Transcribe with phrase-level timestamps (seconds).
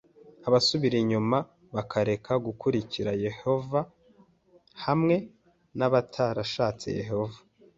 [0.47, 1.37] abasubira inyuma
[1.75, 3.87] bakareka gukurikira Yehova h
[4.85, 5.15] hamwe
[5.77, 7.39] n abatarashatse Yehova